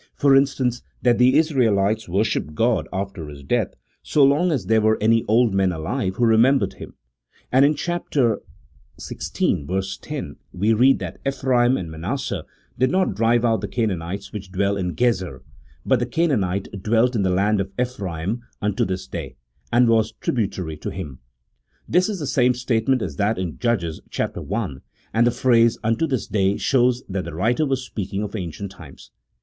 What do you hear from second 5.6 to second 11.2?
alive who remembered him; and in chap. xvi. 10, we read that